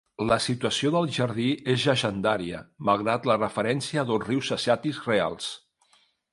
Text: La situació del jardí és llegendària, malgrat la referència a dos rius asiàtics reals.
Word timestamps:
La 0.27 0.35
situació 0.43 0.91
del 0.95 1.09
jardí 1.17 1.45
és 1.73 1.83
llegendària, 1.89 2.63
malgrat 2.91 3.29
la 3.33 3.37
referència 3.43 4.03
a 4.03 4.07
dos 4.15 4.27
rius 4.33 4.53
asiàtics 4.59 5.07
reals. 5.13 5.55